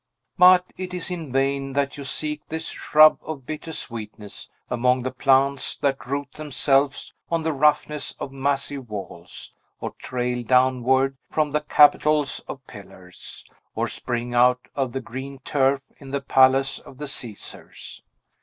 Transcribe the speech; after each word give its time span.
But 0.35 0.73
it 0.77 0.95
is 0.95 1.11
in 1.11 1.31
vain 1.31 1.73
that 1.73 1.95
you 1.95 2.05
seek 2.05 2.41
this 2.49 2.69
shrub 2.69 3.19
of 3.21 3.45
bitter 3.45 3.71
sweetness 3.71 4.49
among 4.67 5.03
the 5.03 5.11
plants 5.11 5.75
that 5.77 6.07
root 6.07 6.31
themselves 6.31 7.13
on 7.29 7.43
the 7.43 7.53
roughness 7.53 8.13
of 8.19 8.31
massive 8.31 8.89
walls, 8.89 9.53
or 9.79 9.91
trail 9.99 10.41
downward 10.41 11.17
from 11.29 11.51
the 11.51 11.61
capitals 11.61 12.39
of 12.47 12.65
pillars, 12.65 13.45
or 13.75 13.87
spring 13.87 14.33
out 14.33 14.69
of 14.73 14.91
the 14.93 15.01
green 15.01 15.37
turf 15.45 15.83
in 15.99 16.09
the 16.09 16.19
palace 16.21 16.79
of 16.79 16.97
the 16.97 17.07
Caesars. 17.07 18.01